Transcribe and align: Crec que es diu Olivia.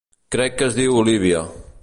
Crec 0.35 0.55
que 0.61 0.69
es 0.71 0.79
diu 0.79 0.97
Olivia. 1.03 1.45